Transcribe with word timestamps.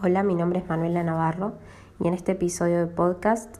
Hola, 0.00 0.22
mi 0.22 0.36
nombre 0.36 0.60
es 0.60 0.68
Manuela 0.68 1.02
Navarro 1.02 1.54
y 1.98 2.06
en 2.06 2.14
este 2.14 2.30
episodio 2.30 2.78
de 2.78 2.86
podcast 2.86 3.56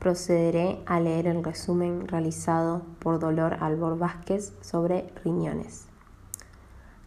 procederé 0.00 0.80
a 0.84 0.98
leer 0.98 1.28
el 1.28 1.44
resumen 1.44 2.08
realizado 2.08 2.82
por 2.98 3.20
Dolor 3.20 3.58
Albor 3.60 3.96
Vázquez 3.96 4.52
sobre 4.62 5.06
riñones. 5.22 5.86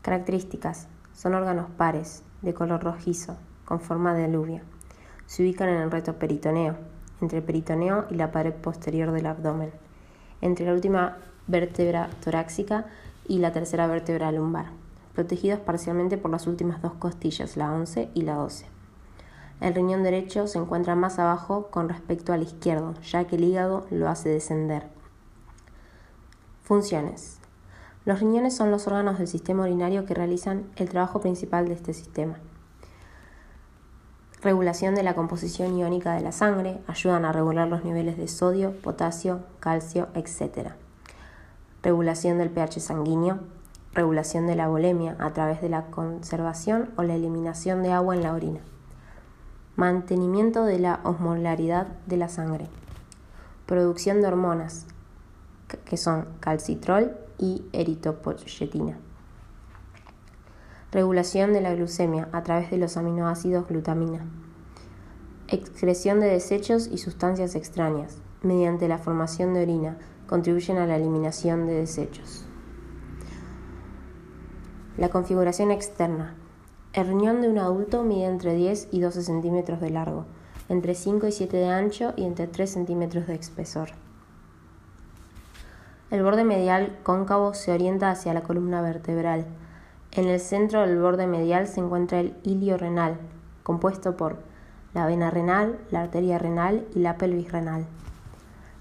Características. 0.02 0.88
Son 1.14 1.34
órganos 1.34 1.70
pares, 1.72 2.24
de 2.42 2.54
color 2.54 2.82
rojizo, 2.82 3.36
con 3.66 3.82
forma 3.82 4.14
de 4.14 4.24
aluvia. 4.24 4.64
Se 5.26 5.44
ubican 5.44 5.68
en 5.68 5.82
el 5.82 5.92
reto 5.92 6.14
peritoneo, 6.14 6.78
entre 7.20 7.40
el 7.40 7.44
peritoneo 7.44 8.06
y 8.10 8.16
la 8.16 8.32
pared 8.32 8.54
posterior 8.54 9.12
del 9.12 9.26
abdomen, 9.26 9.72
entre 10.40 10.66
la 10.66 10.74
última 10.74 11.18
vértebra 11.48 12.10
torácica 12.24 12.86
y 13.28 13.40
la 13.40 13.52
tercera 13.52 13.88
vértebra 13.88 14.32
lumbar 14.32 14.68
protegidos 15.20 15.60
parcialmente 15.60 16.18
por 16.18 16.32
las 16.32 16.48
últimas 16.48 16.82
dos 16.82 16.94
costillas, 16.94 17.58
la 17.58 17.74
11 17.74 18.10
y 18.14 18.22
la 18.22 18.36
12. 18.36 18.68
El 19.60 19.76
riñón 19.76 20.02
derecho 20.02 20.48
se 20.48 20.60
encuentra 20.60 20.96
más 20.96 21.20
abajo 21.20 21.68
con 21.72 21.90
respecto 21.90 22.32
al 22.32 22.42
izquierdo, 22.42 22.94
ya 23.02 23.26
que 23.28 23.36
el 23.36 23.44
hígado 23.44 23.86
lo 23.92 24.08
hace 24.08 24.30
descender. 24.30 24.88
Funciones. 26.64 27.40
Los 28.06 28.22
riñones 28.22 28.56
son 28.56 28.72
los 28.72 28.88
órganos 28.88 29.18
del 29.18 29.28
sistema 29.28 29.64
urinario 29.64 30.06
que 30.06 30.14
realizan 30.14 30.64
el 30.78 30.88
trabajo 30.88 31.20
principal 31.20 31.68
de 31.68 31.74
este 31.74 31.94
sistema. 31.94 32.38
Regulación 34.42 34.96
de 34.96 35.04
la 35.04 35.16
composición 35.16 35.78
iónica 35.78 36.14
de 36.14 36.22
la 36.22 36.32
sangre, 36.32 36.80
ayudan 36.88 37.26
a 37.26 37.34
regular 37.34 37.68
los 37.68 37.84
niveles 37.84 38.16
de 38.16 38.30
sodio, 38.30 38.72
potasio, 38.72 39.42
calcio, 39.60 40.08
etc. 40.14 40.70
Regulación 41.84 42.38
del 42.38 42.52
pH 42.52 42.80
sanguíneo, 42.80 43.59
regulación 43.94 44.48
de 44.48 44.56
la 44.56 44.68
bulimia 44.68 45.16
a 45.20 45.34
través 45.34 45.62
de 45.62 45.70
la 45.70 45.88
conservación 45.88 46.90
o 46.96 47.04
la 47.04 47.16
eliminación 47.16 47.82
de 47.84 47.92
agua 47.92 48.16
en 48.16 48.24
la 48.24 48.34
orina, 48.34 48.62
mantenimiento 49.76 50.66
de 50.66 50.80
la 50.80 51.00
osmolaridad 51.04 51.88
de 52.06 52.18
la 52.18 52.30
sangre, 52.30 52.68
producción 53.66 54.22
de 54.22 54.28
hormonas 54.28 54.86
que 55.86 55.98
son 55.98 56.28
calcitrol 56.40 57.18
y 57.38 57.64
eritopoyetina, 57.74 58.98
regulación 60.92 61.54
de 61.54 61.62
la 61.62 61.74
glucemia 61.74 62.28
a 62.32 62.44
través 62.44 62.72
de 62.72 62.78
los 62.78 62.98
aminoácidos 62.98 63.68
glutamina, 63.68 64.26
excreción 65.48 66.20
de 66.20 66.28
desechos 66.28 66.88
y 66.88 66.98
sustancias 66.98 67.56
extrañas. 67.56 68.18
Mediante 68.42 68.88
la 68.88 69.00
formación 69.00 69.54
de 69.54 69.64
orina 69.64 69.98
contribuyen 70.28 70.78
a 70.78 70.86
la 70.86 70.96
eliminación 70.96 71.68
de 71.68 71.74
desechos. 71.74 72.49
La 75.00 75.08
configuración 75.08 75.72
externa. 75.72 76.36
El 76.92 77.08
riñón 77.08 77.40
de 77.40 77.48
un 77.48 77.58
adulto 77.58 78.04
mide 78.04 78.26
entre 78.26 78.54
10 78.54 78.90
y 78.92 79.00
12 79.00 79.24
centímetros 79.24 79.80
de 79.80 79.92
largo, 79.92 80.26
entre 80.68 80.94
5 80.94 81.26
y 81.26 81.32
7 81.32 81.56
de 81.56 81.70
ancho 81.70 82.12
y 82.18 82.26
entre 82.26 82.48
3 82.48 82.70
centímetros 82.70 83.26
de 83.26 83.36
espesor. 83.36 83.92
El 86.12 86.22
borde 86.22 86.44
medial 86.44 86.98
cóncavo 87.04 87.54
se 87.54 87.72
orienta 87.72 88.12
hacia 88.12 88.34
la 88.34 88.42
columna 88.42 88.82
vertebral. 88.82 89.46
En 90.12 90.28
el 90.28 90.42
centro 90.42 90.82
del 90.82 91.00
borde 91.00 91.28
medial 91.28 91.68
se 91.68 91.80
encuentra 91.80 92.20
el 92.20 92.36
ilio 92.44 92.78
renal, 92.78 93.16
compuesto 93.64 94.18
por 94.18 94.40
la 94.94 95.06
vena 95.06 95.32
renal, 95.32 95.80
la 95.92 96.02
arteria 96.02 96.40
renal 96.40 96.86
y 96.94 97.00
la 97.00 97.18
pelvis 97.18 97.54
renal. 97.54 97.86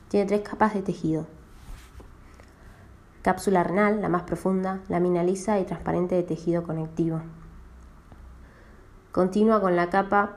Tiene 0.08 0.26
tres 0.26 0.40
capas 0.40 0.74
de 0.74 0.82
tejido. 0.82 1.37
Cápsula 3.22 3.64
renal, 3.64 4.00
la 4.00 4.08
más 4.08 4.22
profunda, 4.22 4.78
lámina 4.88 5.24
lisa 5.24 5.58
y 5.58 5.64
transparente 5.64 6.14
de 6.14 6.22
tejido 6.22 6.62
conectivo. 6.62 7.20
Continúa 9.10 9.60
con 9.60 9.74
la 9.74 9.90
capa 9.90 10.36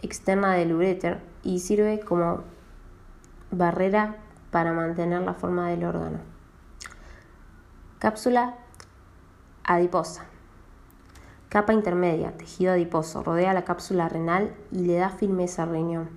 externa 0.00 0.54
del 0.54 0.72
uréter 0.72 1.20
y 1.42 1.58
sirve 1.58 1.98
como 1.98 2.42
barrera 3.50 4.16
para 4.52 4.72
mantener 4.72 5.22
la 5.22 5.34
forma 5.34 5.68
del 5.68 5.82
órgano. 5.82 6.18
Cápsula 7.98 8.54
adiposa. 9.64 10.26
Capa 11.48 11.72
intermedia, 11.72 12.36
tejido 12.36 12.72
adiposo, 12.72 13.24
rodea 13.24 13.52
la 13.52 13.64
cápsula 13.64 14.08
renal 14.08 14.54
y 14.70 14.84
le 14.84 14.94
da 14.94 15.10
firmeza 15.10 15.64
al 15.64 15.70
riñón. 15.70 16.08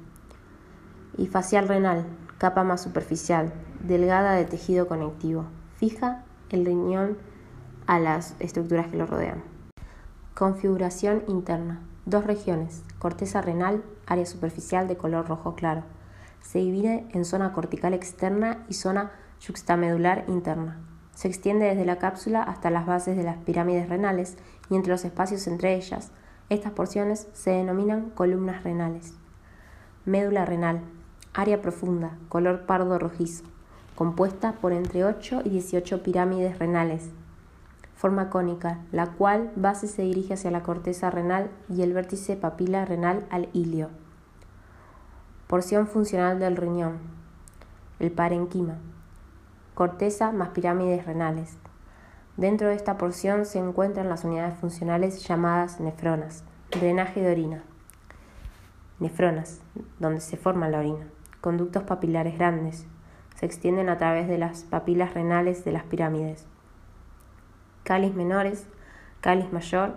Y 1.17 1.25
facial 1.25 1.67
renal, 1.67 2.05
capa 2.37 2.63
más 2.63 2.83
superficial, 2.83 3.51
delgada 3.81 4.33
de 4.33 4.45
tejido 4.45 4.87
conectivo 4.87 5.47
fija 5.79 6.25
el 6.49 6.65
riñón 6.65 7.17
a 7.87 7.99
las 7.99 8.35
estructuras 8.39 8.87
que 8.87 8.97
lo 8.97 9.05
rodean. 9.05 9.41
Configuración 10.35 11.23
interna. 11.27 11.79
Dos 12.05 12.25
regiones. 12.25 12.83
Corteza 12.99 13.41
renal, 13.41 13.81
área 14.05 14.25
superficial 14.25 14.89
de 14.89 14.97
color 14.97 15.29
rojo 15.29 15.55
claro. 15.55 15.83
Se 16.41 16.59
divide 16.59 17.07
en 17.13 17.23
zona 17.23 17.53
cortical 17.53 17.93
externa 17.93 18.65
y 18.67 18.73
zona 18.73 19.13
yuxtamedular 19.39 20.25
interna. 20.27 20.81
Se 21.15 21.29
extiende 21.29 21.67
desde 21.67 21.85
la 21.85 21.97
cápsula 21.97 22.43
hasta 22.43 22.69
las 22.69 22.85
bases 22.85 23.15
de 23.15 23.23
las 23.23 23.37
pirámides 23.37 23.87
renales 23.87 24.37
y 24.69 24.75
entre 24.75 24.91
los 24.91 25.05
espacios 25.05 25.47
entre 25.47 25.75
ellas. 25.75 26.11
Estas 26.49 26.73
porciones 26.73 27.29
se 27.31 27.51
denominan 27.51 28.09
columnas 28.09 28.63
renales. 28.63 29.13
Médula 30.03 30.43
renal, 30.43 30.81
área 31.33 31.61
profunda, 31.61 32.17
color 32.27 32.65
pardo 32.65 32.99
rojizo 32.99 33.45
compuesta 33.99 34.53
por 34.53 34.71
entre 34.71 35.03
8 35.03 35.41
y 35.43 35.49
18 35.49 36.03
pirámides 36.03 36.57
renales. 36.57 37.09
Forma 37.97 38.29
cónica, 38.29 38.79
la 38.93 39.07
cual 39.07 39.51
base 39.57 39.89
se 39.89 40.03
dirige 40.03 40.35
hacia 40.35 40.51
la 40.51 40.63
corteza 40.63 41.11
renal 41.11 41.51
y 41.67 41.81
el 41.81 41.91
vértice 41.91 42.37
papila 42.37 42.85
renal 42.85 43.25
al 43.29 43.49
ilio. 43.51 43.89
Porción 45.47 45.85
funcional 45.85 46.39
del 46.39 46.55
riñón. 46.55 46.99
El 47.99 48.13
parenquima. 48.13 48.77
Corteza 49.75 50.31
más 50.31 50.51
pirámides 50.51 51.05
renales. 51.05 51.57
Dentro 52.37 52.69
de 52.69 52.75
esta 52.75 52.97
porción 52.97 53.45
se 53.45 53.59
encuentran 53.59 54.07
las 54.07 54.23
unidades 54.23 54.57
funcionales 54.57 55.27
llamadas 55.27 55.81
nefronas, 55.81 56.45
drenaje 56.71 57.19
de 57.19 57.31
orina. 57.33 57.63
Nefronas, 59.01 59.59
donde 59.99 60.21
se 60.21 60.37
forma 60.37 60.69
la 60.69 60.79
orina. 60.79 61.05
Conductos 61.41 61.83
papilares 61.83 62.37
grandes, 62.37 62.87
se 63.39 63.45
extienden 63.45 63.87
a 63.87 63.97
través 63.97 64.27
de 64.27 64.37
las 64.37 64.63
papilas 64.63 65.13
renales 65.13 65.63
de 65.63 65.71
las 65.71 65.83
pirámides. 65.83 66.45
Cáliz 67.83 68.13
menores, 68.13 68.67
cáliz 69.21 69.49
mayor, 69.53 69.95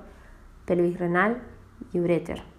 pelvis 0.64 0.96
renal 0.96 1.42
y 1.92 1.98
uréter. 1.98 2.51